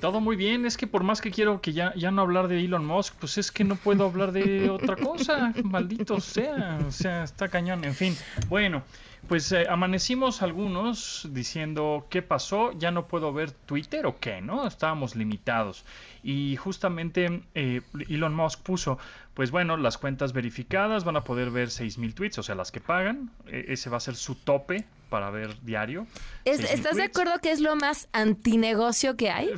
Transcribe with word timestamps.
Todo 0.00 0.20
muy 0.20 0.36
bien, 0.36 0.64
es 0.64 0.76
que 0.76 0.86
por 0.86 1.02
más 1.02 1.20
que 1.20 1.30
quiero 1.30 1.60
que 1.60 1.72
ya, 1.72 1.94
ya 1.94 2.10
no 2.10 2.22
hablar 2.22 2.48
de 2.48 2.64
Elon 2.64 2.86
Musk, 2.86 3.14
pues 3.20 3.36
es 3.36 3.52
que 3.52 3.64
no 3.64 3.76
puedo 3.76 4.06
hablar 4.06 4.32
de 4.32 4.70
otra 4.70 4.96
cosa, 4.96 5.52
maldito 5.62 6.20
sea, 6.20 6.78
o 6.86 6.90
sea, 6.90 7.24
está 7.24 7.48
cañón, 7.48 7.84
en 7.84 7.94
fin. 7.94 8.16
Bueno, 8.48 8.82
pues 9.28 9.52
eh, 9.52 9.66
amanecimos 9.68 10.40
algunos 10.40 11.28
diciendo, 11.32 12.06
¿qué 12.08 12.22
pasó? 12.22 12.72
Ya 12.72 12.90
no 12.90 13.06
puedo 13.06 13.32
ver 13.32 13.50
Twitter 13.50 14.06
o 14.06 14.18
qué, 14.18 14.40
¿no? 14.40 14.66
Estábamos 14.66 15.16
limitados. 15.16 15.84
Y 16.22 16.56
justamente 16.56 17.42
eh, 17.54 17.82
Elon 18.08 18.34
Musk 18.34 18.60
puso, 18.60 18.98
pues 19.34 19.50
bueno, 19.50 19.76
las 19.76 19.98
cuentas 19.98 20.32
verificadas 20.32 21.04
van 21.04 21.16
a 21.16 21.24
poder 21.24 21.50
ver 21.50 21.68
6.000 21.68 22.14
tweets, 22.14 22.38
o 22.38 22.42
sea, 22.42 22.54
las 22.54 22.72
que 22.72 22.80
pagan, 22.80 23.30
e, 23.46 23.66
ese 23.68 23.90
va 23.90 23.98
a 23.98 24.00
ser 24.00 24.16
su 24.16 24.34
tope 24.34 24.86
para 25.10 25.28
ver 25.28 25.60
diario. 25.60 26.06
¿Estás 26.46 26.96
de 26.96 27.02
acuerdo 27.02 27.38
que 27.40 27.52
es 27.52 27.60
lo 27.60 27.76
más 27.76 28.08
antinegocio 28.12 29.16
que 29.16 29.30
hay? 29.30 29.50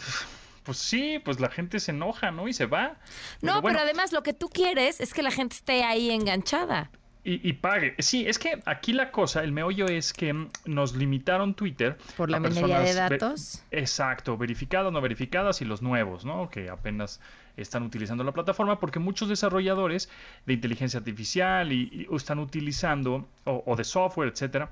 Pues 0.64 0.78
sí, 0.78 1.20
pues 1.24 1.38
la 1.38 1.50
gente 1.50 1.78
se 1.78 1.92
enoja, 1.92 2.30
¿no? 2.30 2.48
Y 2.48 2.52
se 2.52 2.66
va. 2.66 2.96
No, 3.40 3.62
pero 3.62 3.78
además 3.78 4.12
lo 4.12 4.22
que 4.22 4.32
tú 4.32 4.48
quieres 4.48 5.00
es 5.00 5.14
que 5.14 5.22
la 5.22 5.30
gente 5.30 5.54
esté 5.56 5.84
ahí 5.84 6.10
enganchada. 6.10 6.90
Y, 7.24 7.52
pague. 7.52 7.94
Sí, 8.00 8.26
es 8.26 8.36
que 8.36 8.60
aquí 8.64 8.92
la 8.92 9.12
cosa, 9.12 9.44
el 9.44 9.52
meollo 9.52 9.86
es 9.86 10.12
que 10.12 10.48
nos 10.64 10.96
limitaron 10.96 11.54
Twitter. 11.54 11.96
Por 12.16 12.28
la 12.28 12.40
minería 12.40 12.80
de 12.80 12.94
datos. 12.94 13.62
Exacto, 13.70 14.36
verificadas, 14.36 14.92
no 14.92 15.00
verificadas 15.00 15.62
y 15.62 15.64
los 15.64 15.82
nuevos, 15.82 16.24
¿no? 16.24 16.50
Que 16.50 16.68
apenas 16.68 17.20
están 17.56 17.84
utilizando 17.84 18.24
la 18.24 18.32
plataforma 18.32 18.80
porque 18.80 18.98
muchos 18.98 19.28
desarrolladores 19.28 20.08
de 20.46 20.54
inteligencia 20.54 20.98
artificial 20.98 21.72
y, 21.72 22.08
están 22.12 22.40
utilizando, 22.40 23.28
o, 23.44 23.76
de 23.76 23.84
software, 23.84 24.28
etcétera, 24.28 24.70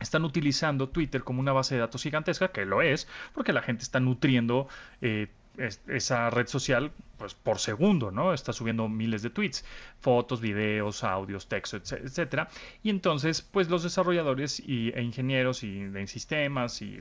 están 0.00 0.24
utilizando 0.24 0.88
Twitter 0.88 1.24
como 1.24 1.40
una 1.40 1.52
base 1.52 1.74
de 1.74 1.80
datos 1.80 2.02
gigantesca, 2.02 2.48
que 2.48 2.64
lo 2.64 2.82
es, 2.82 3.08
porque 3.34 3.52
la 3.52 3.62
gente 3.62 3.82
está 3.82 4.00
nutriendo 4.00 4.68
eh, 5.00 5.28
esa 5.88 6.30
red 6.30 6.46
social 6.46 6.92
pues 7.16 7.34
por 7.34 7.58
segundo, 7.58 8.10
¿no? 8.10 8.34
Está 8.34 8.52
subiendo 8.52 8.88
miles 8.88 9.22
de 9.22 9.30
tweets, 9.30 9.64
fotos, 10.00 10.40
videos, 10.40 11.02
audios, 11.02 11.48
texto, 11.48 11.78
etcétera. 11.78 12.48
Y 12.82 12.90
entonces, 12.90 13.40
pues 13.40 13.70
los 13.70 13.82
desarrolladores 13.82 14.60
y, 14.60 14.90
e 14.90 15.02
ingenieros 15.02 15.62
y 15.62 15.84
de 15.84 16.06
sistemas 16.06 16.82
y 16.82 17.00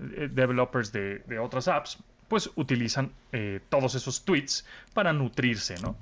eh, 0.00 0.28
developers 0.30 0.92
de, 0.92 1.38
otras 1.40 1.68
apps, 1.68 1.98
pues 2.28 2.50
utilizan 2.56 3.12
eh, 3.32 3.60
todos 3.68 3.94
esos 3.94 4.24
tweets 4.24 4.66
para 4.92 5.12
nutrirse, 5.12 5.76
¿no? 5.80 5.96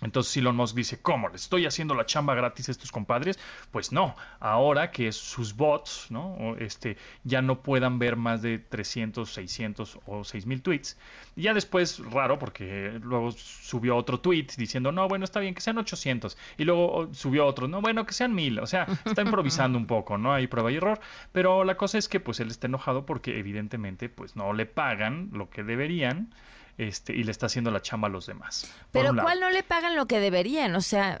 Entonces 0.00 0.36
Elon 0.36 0.56
Musk 0.56 0.74
dice, 0.74 1.00
¿cómo? 1.00 1.28
¿Le 1.28 1.36
estoy 1.36 1.66
haciendo 1.66 1.94
la 1.94 2.04
chamba 2.04 2.34
gratis 2.34 2.68
a 2.68 2.72
estos 2.72 2.90
compadres? 2.90 3.38
Pues 3.70 3.92
no, 3.92 4.16
ahora 4.40 4.90
que 4.90 5.12
sus 5.12 5.54
bots 5.56 6.08
¿no? 6.10 6.56
este, 6.58 6.96
ya 7.22 7.42
no 7.42 7.62
puedan 7.62 7.98
ver 7.98 8.16
más 8.16 8.42
de 8.42 8.58
300, 8.58 9.32
600 9.32 9.98
o 10.06 10.24
6000 10.24 10.62
tweets. 10.62 10.98
Y 11.36 11.42
ya 11.42 11.54
después, 11.54 12.00
raro, 12.10 12.38
porque 12.38 12.98
luego 13.02 13.32
subió 13.32 13.96
otro 13.96 14.20
tweet 14.20 14.48
diciendo, 14.56 14.92
no, 14.92 15.08
bueno, 15.08 15.24
está 15.24 15.40
bien 15.40 15.54
que 15.54 15.60
sean 15.60 15.78
800. 15.78 16.36
Y 16.58 16.64
luego 16.64 17.08
subió 17.14 17.46
otro, 17.46 17.68
no, 17.68 17.80
bueno, 17.80 18.04
que 18.04 18.12
sean 18.12 18.34
1000. 18.34 18.58
O 18.58 18.66
sea, 18.66 18.86
está 19.04 19.22
improvisando 19.22 19.78
un 19.78 19.86
poco, 19.86 20.18
¿no? 20.18 20.34
Hay 20.34 20.48
prueba 20.48 20.72
y 20.72 20.76
error. 20.76 21.00
Pero 21.32 21.64
la 21.64 21.76
cosa 21.76 21.98
es 21.98 22.08
que 22.08 22.20
pues 22.20 22.40
él 22.40 22.48
está 22.48 22.66
enojado 22.66 23.06
porque 23.06 23.38
evidentemente 23.38 24.08
pues 24.08 24.36
no 24.36 24.52
le 24.52 24.66
pagan 24.66 25.30
lo 25.32 25.50
que 25.50 25.62
deberían 25.62 26.34
este, 26.76 27.14
y 27.14 27.22
le 27.22 27.30
está 27.30 27.46
haciendo 27.46 27.70
la 27.70 27.80
chamba 27.80 28.08
a 28.08 28.10
los 28.10 28.26
demás. 28.26 28.70
Pero 28.90 29.14
¿cuál 29.14 29.40
no 29.40 29.50
le 29.50 29.62
pagan 29.62 29.96
lo 29.96 30.06
que 30.06 30.20
deberían? 30.20 30.74
O 30.74 30.80
sea, 30.80 31.20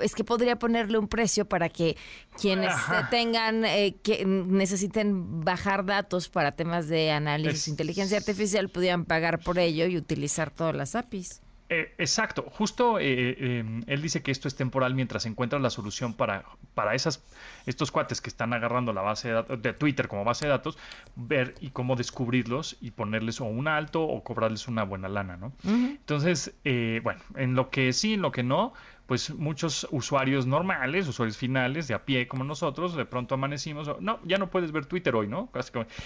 es 0.00 0.14
que 0.14 0.24
podría 0.24 0.58
ponerle 0.58 0.98
un 0.98 1.08
precio 1.08 1.44
para 1.44 1.68
que 1.68 1.96
quienes 2.40 2.74
tengan, 3.10 3.64
eh, 3.64 3.96
que 4.02 4.24
necesiten 4.24 5.44
bajar 5.44 5.84
datos 5.84 6.28
para 6.28 6.52
temas 6.52 6.88
de 6.88 7.10
análisis 7.10 7.68
inteligencia 7.68 8.16
artificial 8.16 8.68
pudieran 8.68 9.04
pagar 9.04 9.40
por 9.40 9.58
ello 9.58 9.86
y 9.86 9.96
utilizar 9.96 10.50
todas 10.50 10.74
las 10.74 10.94
APIs. 10.94 11.43
Eh, 11.70 11.94
exacto, 11.96 12.44
justo 12.50 12.98
eh, 12.98 13.58
em, 13.58 13.82
él 13.86 14.02
dice 14.02 14.22
que 14.22 14.30
esto 14.30 14.48
es 14.48 14.54
temporal 14.54 14.94
mientras 14.94 15.24
encuentra 15.24 15.58
la 15.58 15.70
solución 15.70 16.12
para, 16.12 16.44
para 16.74 16.94
esas, 16.94 17.24
estos 17.64 17.90
cuates 17.90 18.20
que 18.20 18.28
están 18.28 18.52
agarrando 18.52 18.92
la 18.92 19.00
base 19.00 19.32
de, 19.32 19.56
de, 19.56 19.72
Twitter 19.72 20.06
como 20.06 20.24
base 20.24 20.44
de 20.44 20.50
datos, 20.50 20.76
ver 21.16 21.54
y 21.60 21.70
cómo 21.70 21.96
descubrirlos 21.96 22.76
y 22.82 22.90
ponerles 22.90 23.40
o 23.40 23.46
un 23.46 23.66
alto 23.66 24.02
o 24.02 24.22
cobrarles 24.22 24.68
una 24.68 24.82
buena 24.82 25.08
lana, 25.08 25.38
¿no? 25.38 25.52
Entonces, 25.64 26.54
eh, 26.64 27.00
bueno, 27.02 27.22
en 27.34 27.54
lo 27.54 27.70
que 27.70 27.94
sí, 27.94 28.12
en 28.12 28.20
lo 28.20 28.30
que 28.30 28.42
no, 28.42 28.74
pues 29.06 29.30
muchos 29.30 29.86
usuarios 29.90 30.46
normales, 30.46 31.06
usuarios 31.08 31.36
finales 31.36 31.88
de 31.88 31.94
a 31.94 32.04
pie 32.04 32.26
como 32.26 32.44
nosotros, 32.44 32.96
de 32.96 33.04
pronto 33.04 33.34
amanecimos, 33.34 33.90
no, 34.00 34.20
ya 34.24 34.38
no 34.38 34.50
puedes 34.50 34.72
ver 34.72 34.86
Twitter 34.86 35.14
hoy, 35.14 35.26
¿no? 35.26 35.50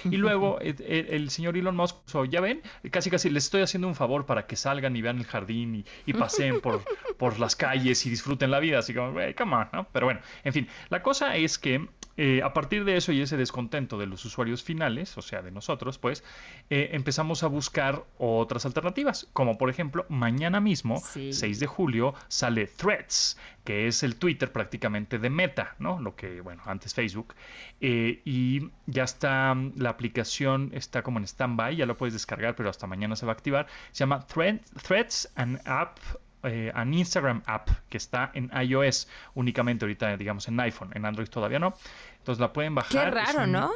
Y 0.04 0.16
luego 0.16 0.58
el, 0.60 1.30
señor 1.30 1.56
Elon 1.56 1.76
Musk, 1.76 1.96
ya 2.28 2.40
ven, 2.40 2.62
casi 2.90 3.10
casi 3.10 3.30
les 3.30 3.44
estoy 3.44 3.62
haciendo 3.62 3.88
un 3.88 3.94
favor 3.94 4.26
para 4.26 4.46
que 4.46 4.56
salgan 4.56 4.96
y 4.96 5.02
vean 5.02 5.18
el 5.18 5.26
jardín 5.26 5.84
y, 6.06 6.12
paseen 6.12 6.60
por, 6.60 6.82
por 7.18 7.38
las 7.38 7.54
calles 7.54 8.04
y 8.06 8.10
disfruten 8.10 8.50
la 8.50 8.58
vida, 8.58 8.80
así 8.80 8.94
como, 8.94 9.18
hey, 9.20 9.34
come 9.34 9.54
on, 9.54 9.68
¿no? 9.72 9.86
Pero 9.92 10.06
bueno, 10.06 10.20
en 10.44 10.52
fin, 10.52 10.68
la 10.90 11.02
cosa 11.02 11.36
es 11.36 11.58
que 11.58 11.86
eh, 12.20 12.42
a 12.42 12.52
partir 12.52 12.84
de 12.84 12.96
eso 12.96 13.12
y 13.12 13.20
ese 13.20 13.36
descontento 13.36 13.96
de 13.96 14.06
los 14.06 14.24
usuarios 14.24 14.64
finales, 14.64 15.16
o 15.16 15.22
sea, 15.22 15.40
de 15.40 15.52
nosotros, 15.52 15.98
pues, 15.98 16.24
eh, 16.68 16.90
empezamos 16.92 17.44
a 17.44 17.46
buscar 17.46 18.04
otras 18.18 18.66
alternativas, 18.66 19.28
como 19.32 19.56
por 19.56 19.70
ejemplo, 19.70 20.04
mañana 20.08 20.60
mismo, 20.60 21.00
6 21.00 21.60
de 21.60 21.66
julio, 21.68 22.14
sale 22.26 22.66
Threads, 22.66 23.38
que 23.62 23.86
es 23.86 24.02
el 24.02 24.16
Twitter 24.16 24.50
prácticamente 24.50 25.20
de 25.20 25.30
Meta, 25.30 25.76
¿no? 25.78 26.00
Lo 26.00 26.16
que, 26.16 26.40
bueno, 26.40 26.60
antes 26.66 26.92
Facebook, 26.92 27.34
eh, 27.80 28.20
y 28.24 28.68
ya 28.86 29.04
está, 29.04 29.56
la 29.76 29.90
aplicación 29.90 30.70
está 30.74 31.04
como 31.04 31.20
en 31.20 31.24
stand-by, 31.24 31.76
ya 31.76 31.86
lo 31.86 31.96
puedes 31.96 32.14
descargar, 32.14 32.56
pero 32.56 32.68
hasta 32.68 32.88
mañana 32.88 33.14
se 33.14 33.26
va 33.26 33.32
a 33.32 33.34
activar, 33.34 33.68
se 33.92 34.00
llama 34.00 34.26
Threads 34.26 35.30
and 35.36 35.60
App 35.66 35.98
eh, 36.44 36.70
an 36.74 36.94
Instagram 36.94 37.42
app 37.46 37.70
que 37.88 37.96
está 37.96 38.30
en 38.34 38.50
iOS 38.62 39.08
únicamente 39.34 39.84
ahorita, 39.84 40.16
digamos, 40.16 40.48
en 40.48 40.58
iPhone, 40.60 40.90
en 40.94 41.04
Android 41.04 41.28
todavía 41.28 41.58
no. 41.58 41.74
Entonces 42.18 42.40
la 42.40 42.52
pueden 42.52 42.74
bajar. 42.74 43.04
Qué 43.04 43.10
raro, 43.10 43.46
¿no? 43.46 43.72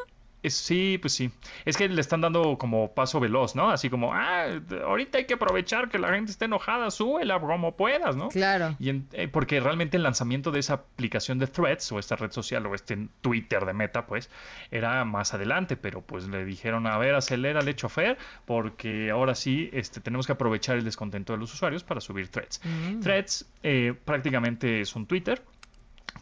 Sí, 0.50 0.98
pues 0.98 1.12
sí. 1.12 1.30
Es 1.64 1.76
que 1.76 1.88
le 1.88 2.00
están 2.00 2.20
dando 2.20 2.58
como 2.58 2.92
paso 2.92 3.20
veloz, 3.20 3.54
¿no? 3.54 3.70
Así 3.70 3.90
como, 3.90 4.12
ah, 4.12 4.46
ahorita 4.84 5.18
hay 5.18 5.26
que 5.26 5.34
aprovechar 5.34 5.88
que 5.88 5.98
la 5.98 6.12
gente 6.12 6.32
esté 6.32 6.46
enojada, 6.46 6.90
súbela 6.90 7.38
como 7.40 7.76
puedas, 7.76 8.16
¿no? 8.16 8.28
Claro. 8.28 8.76
Y 8.78 8.90
eh, 9.12 9.28
porque 9.28 9.60
realmente 9.60 9.96
el 9.96 10.02
lanzamiento 10.02 10.50
de 10.50 10.60
esa 10.60 10.74
aplicación 10.74 11.38
de 11.38 11.46
Threads 11.46 11.92
o 11.92 11.98
esta 11.98 12.16
red 12.16 12.32
social 12.32 12.66
o 12.66 12.74
este 12.74 13.08
Twitter 13.20 13.64
de 13.64 13.72
Meta, 13.72 14.06
pues, 14.06 14.30
era 14.70 15.04
más 15.04 15.34
adelante, 15.34 15.76
pero 15.76 16.00
pues 16.00 16.26
le 16.28 16.44
dijeron, 16.44 16.86
a 16.86 16.98
ver, 16.98 17.14
acelérale, 17.14 17.74
chofer, 17.74 18.18
porque 18.44 19.10
ahora 19.10 19.34
sí 19.34 19.70
este, 19.72 20.00
tenemos 20.00 20.26
que 20.26 20.32
aprovechar 20.32 20.76
el 20.76 20.84
descontento 20.84 21.32
de 21.32 21.38
los 21.38 21.52
usuarios 21.54 21.84
para 21.84 22.00
subir 22.00 22.28
Threads. 22.28 22.60
Mm. 22.64 23.00
Threads 23.00 23.46
eh, 23.62 23.94
prácticamente 24.04 24.80
es 24.80 24.96
un 24.96 25.06
Twitter 25.06 25.42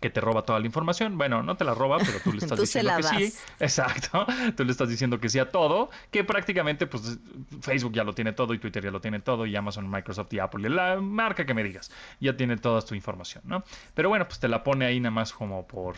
que 0.00 0.10
te 0.10 0.20
roba 0.20 0.42
toda 0.42 0.58
la 0.58 0.66
información. 0.66 1.18
Bueno, 1.18 1.42
no 1.42 1.56
te 1.56 1.64
la 1.64 1.74
roba, 1.74 1.98
pero 1.98 2.18
tú 2.24 2.32
le 2.32 2.38
estás 2.42 2.58
diciendo 2.58 2.96
que 2.96 3.02
sí. 3.02 3.38
Exacto. 3.58 4.26
Tú 4.56 4.64
le 4.64 4.72
estás 4.72 4.88
diciendo 4.88 5.20
que 5.20 5.28
sí 5.28 5.38
a 5.38 5.50
todo, 5.50 5.90
que 6.10 6.24
prácticamente 6.24 6.86
pues 6.86 7.18
Facebook 7.60 7.92
ya 7.92 8.04
lo 8.04 8.14
tiene 8.14 8.32
todo 8.32 8.54
y 8.54 8.58
Twitter 8.58 8.82
ya 8.82 8.90
lo 8.90 9.00
tiene 9.00 9.20
todo 9.20 9.46
y 9.46 9.54
Amazon, 9.54 9.90
Microsoft 9.90 10.32
y 10.32 10.38
Apple, 10.38 10.68
la 10.68 11.00
marca 11.00 11.46
que 11.46 11.54
me 11.54 11.62
digas, 11.62 11.90
ya 12.20 12.36
tiene 12.36 12.56
toda 12.56 12.82
tu 12.82 12.94
información, 12.94 13.42
¿no? 13.46 13.62
Pero 13.94 14.08
bueno, 14.08 14.26
pues 14.26 14.40
te 14.40 14.48
la 14.48 14.62
pone 14.62 14.86
ahí 14.86 15.00
nada 15.00 15.10
más 15.10 15.32
como 15.32 15.66
por 15.66 15.96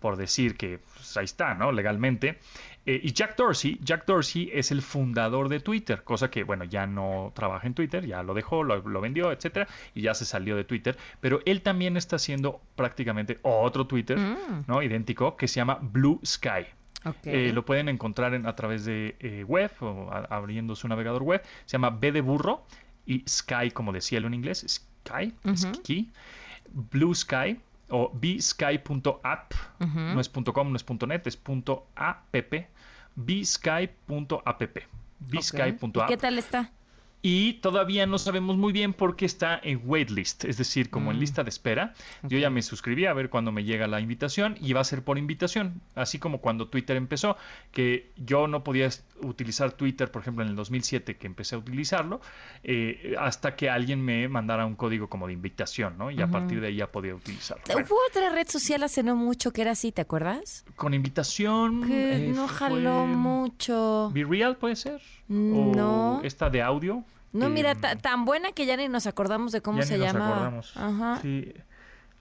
por 0.00 0.16
decir 0.16 0.56
que 0.56 0.78
pues, 0.78 1.16
ahí 1.16 1.24
está, 1.24 1.54
¿no? 1.54 1.70
Legalmente. 1.70 2.38
Eh, 2.86 2.98
y 3.02 3.12
Jack 3.12 3.36
Dorsey, 3.36 3.78
Jack 3.82 4.06
Dorsey 4.06 4.50
es 4.52 4.70
el 4.70 4.80
fundador 4.80 5.48
de 5.50 5.60
Twitter, 5.60 6.02
cosa 6.02 6.30
que, 6.30 6.44
bueno, 6.44 6.64
ya 6.64 6.86
no 6.86 7.30
trabaja 7.34 7.66
en 7.66 7.74
Twitter, 7.74 8.06
ya 8.06 8.22
lo 8.22 8.32
dejó, 8.32 8.64
lo, 8.64 9.00
vendió, 9.00 9.30
etcétera, 9.30 9.68
y 9.94 10.00
ya 10.00 10.14
se 10.14 10.24
salió 10.24 10.56
de 10.56 10.64
Twitter. 10.64 10.96
Pero 11.20 11.40
él 11.44 11.60
también 11.60 11.98
está 11.98 12.16
haciendo 12.16 12.60
prácticamente 12.76 13.38
otro 13.42 13.86
Twitter, 13.86 14.18
mm. 14.18 14.64
¿no? 14.66 14.82
Idéntico, 14.82 15.36
que 15.36 15.46
se 15.46 15.56
llama 15.56 15.78
Blue 15.80 16.20
Sky. 16.24 16.66
Eh, 17.24 17.52
lo 17.54 17.64
pueden 17.64 17.88
encontrar 17.88 18.34
a 18.46 18.56
través 18.56 18.84
de 18.84 19.16
eh, 19.20 19.44
web 19.44 19.70
o 19.80 20.10
abriendo 20.12 20.74
su 20.74 20.86
navegador 20.88 21.22
web. 21.22 21.42
Se 21.64 21.72
llama 21.72 21.90
B 21.90 22.12
de 22.12 22.20
burro 22.20 22.64
y 23.06 23.24
Sky, 23.26 23.70
como 23.72 23.92
decía 23.92 24.18
él 24.18 24.26
en 24.26 24.34
inglés, 24.34 24.66
Sky, 24.68 25.32
Sky, 25.56 26.10
Blue 26.72 27.14
Sky 27.14 27.58
o 27.90 28.10
bsky.app, 28.12 29.52
no 29.78 30.20
es 30.20 30.28
.com, 30.28 30.70
no 30.70 30.76
es 30.76 30.84
.net, 31.06 31.26
es 31.26 31.40
.app, 31.96 32.34
bsky.app. 33.16 34.62
Bsky.app. 35.20 36.08
¿Qué 36.08 36.16
tal 36.16 36.38
está? 36.38 36.70
Y 37.22 37.54
todavía 37.54 38.06
no 38.06 38.18
sabemos 38.18 38.56
muy 38.56 38.72
bien 38.72 38.94
por 38.94 39.16
qué 39.16 39.26
está 39.26 39.60
en 39.62 39.82
waitlist, 39.84 40.44
es 40.44 40.56
decir, 40.56 40.90
como 40.90 41.10
en 41.10 41.18
mm. 41.18 41.20
lista 41.20 41.44
de 41.44 41.50
espera. 41.50 41.94
Yo 42.22 42.38
ya 42.38 42.50
me 42.50 42.62
suscribí 42.62 43.04
a 43.06 43.12
ver 43.12 43.28
cuándo 43.28 43.52
me 43.52 43.64
llega 43.64 43.86
la 43.86 44.00
invitación 44.00 44.56
y 44.60 44.72
va 44.72 44.80
a 44.80 44.84
ser 44.84 45.04
por 45.04 45.18
invitación, 45.18 45.82
así 45.94 46.18
como 46.18 46.40
cuando 46.40 46.68
Twitter 46.68 46.96
empezó, 46.96 47.36
que 47.72 48.10
yo 48.16 48.46
no 48.46 48.64
podía 48.64 48.88
utilizar 49.22 49.72
Twitter, 49.72 50.10
por 50.10 50.22
ejemplo, 50.22 50.44
en 50.44 50.50
el 50.50 50.56
2007 50.56 51.16
que 51.16 51.26
empecé 51.26 51.56
a 51.56 51.58
utilizarlo, 51.58 52.20
eh, 52.62 53.14
hasta 53.18 53.54
que 53.54 53.68
alguien 53.68 54.02
me 54.02 54.26
mandara 54.28 54.64
un 54.64 54.76
código 54.76 55.08
como 55.08 55.26
de 55.26 55.34
invitación, 55.34 55.98
¿no? 55.98 56.10
Y 56.10 56.22
a 56.22 56.28
partir 56.28 56.60
de 56.60 56.68
ahí 56.68 56.76
ya 56.76 56.86
podía 56.86 57.14
utilizarlo. 57.14 57.62
Hubo 57.74 57.96
otra 58.08 58.30
red 58.30 58.48
social 58.48 58.82
hace 58.82 59.02
no 59.02 59.14
mucho 59.16 59.52
que 59.52 59.62
era 59.62 59.72
así, 59.72 59.92
¿te 59.92 60.00
acuerdas? 60.00 60.64
Con 60.76 60.94
invitación. 60.94 61.86
Que 61.86 62.28
eh, 62.28 62.32
no 62.34 62.48
jaló 62.48 63.06
mucho. 63.06 64.10
¿Be 64.14 64.24
Real 64.24 64.56
puede 64.56 64.76
ser? 64.76 65.00
No. 65.28 66.20
esta 66.24 66.50
de 66.50 66.62
audio. 66.62 67.04
No, 67.32 67.48
mira, 67.48 67.74
tan 67.74 68.24
buena 68.24 68.52
que 68.52 68.66
ya 68.66 68.76
ni 68.76 68.88
nos 68.88 69.06
acordamos 69.06 69.52
de 69.52 69.60
cómo 69.60 69.82
se 69.82 69.98
llama. 69.98 70.60
Ajá. 70.74 71.18
Sí. 71.22 71.52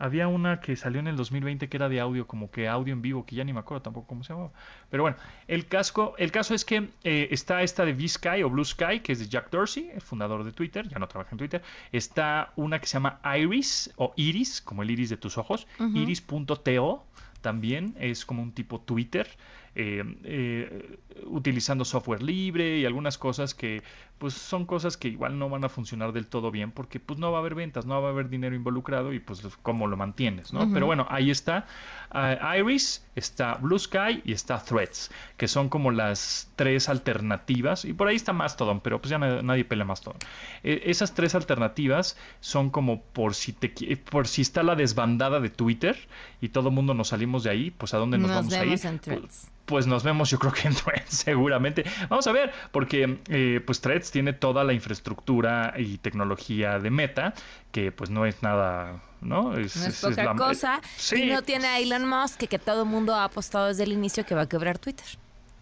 Había 0.02 0.30
una 0.30 0.62
que 0.62 0.78
salió 0.78 1.02
en 1.02 1.08
el 1.08 1.18
2020 1.18 1.68
que 1.68 1.76
era 1.76 1.90
de 1.90 2.00
audio, 2.00 2.26
como 2.26 2.50
que 2.50 2.70
audio 2.70 2.94
en 2.94 3.02
vivo, 3.02 3.26
que 3.26 3.36
ya 3.36 3.44
ni 3.44 3.52
me 3.52 3.60
acuerdo 3.60 3.82
tampoco 3.82 4.08
cómo 4.08 4.24
se 4.24 4.32
llamaba. 4.32 4.52
Pero 4.90 5.04
bueno, 5.04 5.18
el, 5.50 5.66
casco, 5.66 6.16
el 6.18 6.32
caso 6.32 6.54
es 6.54 6.64
que 6.64 6.90
eh, 7.04 7.28
está 7.32 7.64
esta 7.64 7.84
de 7.84 7.92
V-Sky 7.92 8.44
o 8.44 8.50
Blue 8.50 8.64
Sky, 8.64 9.02
que 9.02 9.12
es 9.12 9.20
de 9.20 9.28
Jack 9.28 9.50
Dorsey, 9.50 9.92
el 9.94 10.00
fundador 10.00 10.46
de 10.46 10.54
Twitter, 10.54 10.88
ya 10.88 11.00
no 11.00 11.08
trabaja 11.10 11.32
en 11.34 11.38
Twitter. 11.38 11.62
Está 11.92 12.54
una 12.56 12.80
que 12.80 12.88
se 12.88 12.94
llama 12.94 13.20
Iris 13.38 13.92
o 13.98 14.14
Iris, 14.16 14.62
como 14.62 14.84
el 14.84 14.92
iris 14.92 15.10
de 15.10 15.18
tus 15.18 15.38
ojos, 15.38 15.68
iris.to 15.80 17.06
también, 17.42 17.94
es 18.00 18.26
como 18.26 18.42
un 18.42 18.54
tipo 18.54 18.80
Twitter. 18.80 19.28
Eh, 19.76 20.04
eh, 20.24 20.98
utilizando 21.26 21.86
software 21.86 22.24
libre 22.24 22.80
y 22.80 22.86
algunas 22.86 23.18
cosas 23.18 23.54
que 23.54 23.84
pues 24.18 24.34
son 24.34 24.66
cosas 24.66 24.98
que 24.98 25.08
igual 25.08 25.40
no 25.40 25.48
van 25.48 25.64
a 25.64 25.70
funcionar 25.70 26.12
del 26.12 26.28
todo 26.28 26.52
bien 26.52 26.72
porque 26.72 27.00
pues 27.00 27.20
no 27.20 27.32
va 27.32 27.38
a 27.38 27.42
haber 27.42 27.56
ventas, 27.56 27.86
no 27.86 28.02
va 28.02 28.10
a 28.10 28.12
haber 28.12 28.30
dinero 28.30 28.56
involucrado 28.56 29.14
y 29.14 29.20
pues 29.20 29.42
cómo 29.62 29.88
lo 29.88 29.96
mantienes, 29.96 30.52
¿no? 30.52 30.70
Pero 30.74 30.86
bueno, 30.86 31.08
ahí 31.10 31.32
está 31.32 31.68
ah, 32.12 32.58
Iris, 32.58 33.06
está 33.16 33.56
Blue 33.56 33.80
Sky 33.80 34.22
y 34.26 34.34
está 34.34 34.62
Threads, 34.62 35.12
que 35.38 35.48
son 35.48 35.70
como 35.70 35.92
las 35.92 36.52
tres 36.56 36.90
alternativas 36.90 37.86
y 37.86 37.94
por 37.94 38.08
ahí 38.08 38.18
está 38.18 38.34
Mastodon, 38.34 38.82
pero 38.82 39.00
pues 39.00 39.12
ya 39.12 39.18
nadie, 39.18 39.64
pelea 39.64 39.86
Mastodon. 39.86 40.20
E, 40.64 40.82
esas 40.86 41.14
tres 41.14 41.36
alternativas 41.36 42.18
son 42.42 42.72
como 42.72 43.02
por 43.02 43.36
si 43.36 43.54
te 43.54 43.70
por 43.98 44.28
si 44.28 44.42
está 44.42 44.64
la 44.64 44.76
desbandada 44.76 45.40
de 45.40 45.50
Twitter 45.50 45.98
y 46.42 46.50
todo 46.50 46.70
el 46.70 46.76
mundo 46.76 46.94
nos 46.94 47.10
salimos 47.10 47.44
de 47.44 47.52
ahí, 47.52 47.72
pues 47.72 47.94
a 47.94 47.98
dónde 47.98 48.18
nos, 48.18 48.32
vamos 48.32 48.54
a 48.54 48.66
ir? 48.66 48.80
Pues, 49.06 49.50
pues 49.70 49.86
nos 49.86 50.04
vemos 50.04 50.32
yo 50.32 50.40
creo 50.40 50.52
que 50.52 50.68
en 50.68 50.74
Threads 50.74 51.10
seguramente. 51.10 51.86
Vamos 52.10 52.26
a 52.26 52.32
ver, 52.32 52.52
porque 52.72 53.20
eh, 53.30 53.62
pues 53.64 53.82
Threads 53.82 54.10
tiene 54.10 54.34
toda 54.34 54.64
la 54.64 54.74
infraestructura 54.74 55.76
y 55.78 56.00
tecnología 56.00 56.80
de 56.80 56.90
Meta, 56.90 57.36
que 57.72 57.92
pues 57.92 58.10
no 58.10 58.26
es 58.26 58.42
nada 58.42 59.04
¿no? 59.22 59.56
Es, 59.56 59.76
no 59.78 59.86
es, 59.86 60.02
poca 60.02 60.36
cosa. 60.36 60.82
Y 61.16 61.28
no 61.28 61.44
tiene 61.44 61.68
a 61.68 61.80
Elon 61.80 62.08
Musk, 62.08 62.38
que, 62.40 62.48
que 62.48 62.58
todo 62.58 62.82
el 62.82 62.90
mundo 62.90 63.14
ha 63.14 63.26
apostado 63.26 63.68
desde 63.68 63.84
el 63.84 63.92
inicio 63.92 64.26
que 64.26 64.34
va 64.34 64.42
a 64.42 64.50
quebrar 64.50 64.80
Twitter. 64.80 65.06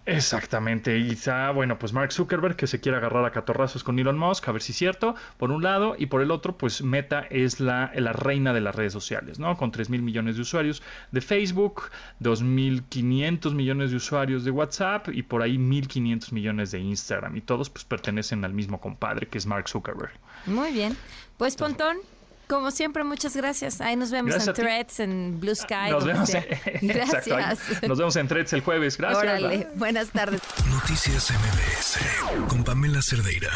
Exactamente, 0.09 0.97
y 0.99 1.11
está, 1.11 1.51
bueno, 1.51 1.77
pues 1.77 1.91
Mark 1.91 2.13
Zuckerberg 2.13 2.55
que 2.55 2.65
se 2.65 2.79
quiere 2.79 2.97
agarrar 2.97 3.25
a 3.25 3.31
catorrazos 3.31 3.83
con 3.83 3.99
Elon 3.99 4.17
Musk, 4.17 4.47
a 4.47 4.53
ver 4.53 4.61
si 4.61 4.71
es 4.71 4.77
cierto, 4.77 5.15
por 5.35 5.51
un 5.51 5.61
lado, 5.61 5.95
y 5.99 6.05
por 6.05 6.21
el 6.21 6.31
otro, 6.31 6.57
pues 6.57 6.81
Meta 6.81 7.27
es 7.29 7.59
la, 7.59 7.91
la 7.93 8.13
reina 8.13 8.53
de 8.53 8.61
las 8.61 8.73
redes 8.73 8.93
sociales, 8.93 9.37
¿no? 9.37 9.57
Con 9.57 9.73
3 9.73 9.89
mil 9.89 10.01
millones 10.01 10.37
de 10.37 10.43
usuarios 10.43 10.81
de 11.11 11.19
Facebook, 11.19 11.89
2.500 12.21 13.53
millones 13.53 13.91
de 13.91 13.97
usuarios 13.97 14.45
de 14.45 14.51
WhatsApp 14.51 15.09
y 15.09 15.23
por 15.23 15.41
ahí 15.41 15.57
1.500 15.57 16.31
millones 16.31 16.71
de 16.71 16.79
Instagram, 16.79 17.35
y 17.35 17.41
todos 17.41 17.69
pues 17.69 17.83
pertenecen 17.83 18.45
al 18.45 18.53
mismo 18.53 18.79
compadre 18.79 19.27
que 19.27 19.37
es 19.37 19.45
Mark 19.45 19.67
Zuckerberg. 19.67 20.13
Muy 20.45 20.71
bien, 20.71 20.95
pues 21.37 21.57
Pontón, 21.57 21.97
como 22.47 22.71
siempre, 22.71 23.03
muchas 23.03 23.35
gracias. 23.35 23.81
Ahí 23.81 23.95
nos 23.95 24.11
vemos 24.11 24.47
en 24.47 24.53
Threads, 24.53 24.99
en 24.99 25.39
Blue 25.39 25.55
Sky. 25.55 25.91
Nos 25.91 26.05
vemos, 26.05 26.29
gracias. 26.81 27.83
Nos 27.87 27.97
vemos 27.97 28.15
en 28.15 28.27
Threads 28.27 28.53
el 28.53 28.61
jueves. 28.61 28.97
Gracias. 28.97 29.23
Órale, 29.23 29.67
buenas 29.75 30.09
tardes. 30.09 30.41
Noticias 30.69 31.31
MBS 31.31 32.47
con 32.47 32.63
Pamela 32.63 33.01
Cerdeira. 33.01 33.51